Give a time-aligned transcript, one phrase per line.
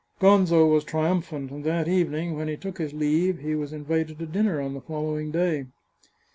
[0.19, 4.25] Gonzo was triumphant, and that evening when he took his leave he was invited to
[4.25, 5.67] dinner on the following day.